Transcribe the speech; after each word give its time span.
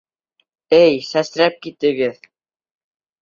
Эй, 0.77 0.95
сәсрәп 1.09 1.59
китегеҙ!.. 1.67 2.17